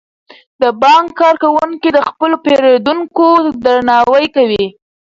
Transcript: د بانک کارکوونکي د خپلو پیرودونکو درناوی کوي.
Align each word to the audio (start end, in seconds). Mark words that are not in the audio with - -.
د 0.61 0.63
بانک 0.81 1.05
کارکوونکي 1.21 1.89
د 1.93 1.99
خپلو 2.07 2.35
پیرودونکو 2.43 3.27
درناوی 3.63 4.25
کوي. 4.35 4.65